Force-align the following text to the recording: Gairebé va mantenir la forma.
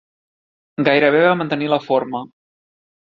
Gairebé 0.87 1.19
va 1.25 1.33
mantenir 1.41 1.67
la 1.73 1.79
forma. 1.83 2.23